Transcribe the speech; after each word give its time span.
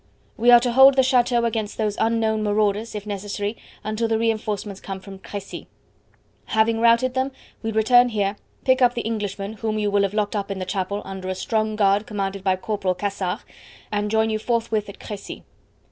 "We 0.35 0.49
are 0.49 0.59
to 0.61 0.71
hold 0.71 0.95
the 0.95 1.03
chateau 1.03 1.45
against 1.45 1.77
those 1.77 1.95
unknown 1.99 2.41
marauders 2.41 2.95
if 2.95 3.05
necessary 3.05 3.55
until 3.83 4.07
the 4.07 4.17
reinforcements 4.17 4.81
come 4.81 4.99
from 4.99 5.19
Crecy. 5.19 5.67
Having 6.45 6.79
routed 6.79 7.13
them, 7.13 7.31
we 7.61 7.71
return 7.71 8.09
here, 8.09 8.35
pick 8.65 8.81
up 8.81 8.95
the 8.95 9.01
Englishman 9.01 9.53
whom 9.53 9.77
you 9.77 9.91
will 9.91 10.01
have 10.01 10.15
locked 10.15 10.35
up 10.35 10.49
in 10.49 10.57
the 10.57 10.65
chapel 10.65 11.03
under 11.05 11.27
a 11.29 11.35
strong 11.35 11.75
guard 11.75 12.07
commanded 12.07 12.43
by 12.43 12.55
Corporal 12.55 12.95
Cassard, 12.95 13.41
and 13.91 14.09
join 14.09 14.31
you 14.31 14.39
forthwith 14.39 14.89
at 14.89 14.99
Crecy." 14.99 15.43